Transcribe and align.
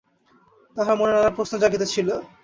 তাহার 0.75 0.95
মনে 0.99 1.11
নানা 1.13 1.31
প্রশ্ন 1.37 1.53
জাগিতেছিল। 1.63 2.09